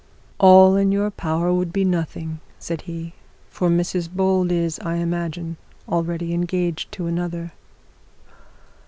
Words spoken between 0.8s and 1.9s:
your power would be